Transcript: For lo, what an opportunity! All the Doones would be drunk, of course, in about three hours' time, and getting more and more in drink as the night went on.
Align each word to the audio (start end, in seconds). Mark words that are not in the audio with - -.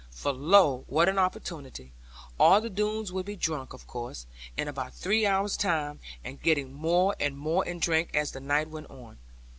For 0.09 0.33
lo, 0.33 0.83
what 0.87 1.07
an 1.09 1.19
opportunity! 1.19 1.93
All 2.39 2.59
the 2.59 2.71
Doones 2.71 3.11
would 3.11 3.27
be 3.27 3.35
drunk, 3.35 3.71
of 3.71 3.85
course, 3.85 4.25
in 4.57 4.67
about 4.67 4.95
three 4.95 5.27
hours' 5.27 5.55
time, 5.55 5.99
and 6.23 6.41
getting 6.41 6.73
more 6.73 7.15
and 7.19 7.37
more 7.37 7.63
in 7.63 7.77
drink 7.77 8.15
as 8.15 8.31
the 8.31 8.39
night 8.39 8.71
went 8.71 8.89
on. 8.89 9.19